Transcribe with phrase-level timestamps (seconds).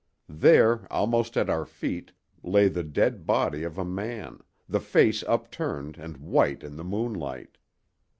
[0.41, 2.11] There, almost at our feet,
[2.41, 7.59] lay the dead body of a man, the face upturned and white in the moonlight!